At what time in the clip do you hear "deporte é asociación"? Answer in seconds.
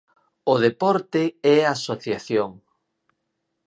0.65-2.49